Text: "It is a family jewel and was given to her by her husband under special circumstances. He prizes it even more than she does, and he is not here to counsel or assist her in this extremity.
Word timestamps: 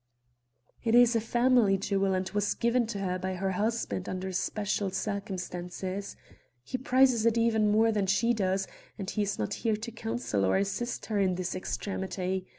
"It 0.83 0.95
is 0.95 1.15
a 1.15 1.21
family 1.21 1.77
jewel 1.77 2.15
and 2.15 2.27
was 2.31 2.55
given 2.55 2.87
to 2.87 2.97
her 2.97 3.19
by 3.19 3.35
her 3.35 3.51
husband 3.51 4.09
under 4.09 4.31
special 4.31 4.89
circumstances. 4.89 6.15
He 6.63 6.79
prizes 6.79 7.23
it 7.27 7.37
even 7.37 7.69
more 7.69 7.91
than 7.91 8.07
she 8.07 8.33
does, 8.33 8.65
and 8.97 9.07
he 9.07 9.21
is 9.21 9.37
not 9.37 9.53
here 9.61 9.75
to 9.75 9.91
counsel 9.91 10.43
or 10.43 10.57
assist 10.57 11.05
her 11.05 11.19
in 11.19 11.35
this 11.35 11.53
extremity. 11.53 12.47